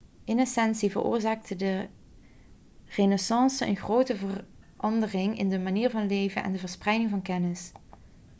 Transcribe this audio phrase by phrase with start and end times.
[0.23, 1.87] in essentie veroorzaakte de
[2.85, 4.15] renaissance een grote
[4.77, 7.71] verandering in de manier van leren en de verspreiding van kennis